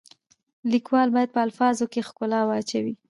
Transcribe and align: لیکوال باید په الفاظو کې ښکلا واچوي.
لیکوال 0.71 1.07
باید 1.15 1.29
په 1.35 1.39
الفاظو 1.45 1.85
کې 1.93 2.05
ښکلا 2.07 2.41
واچوي. 2.45 2.93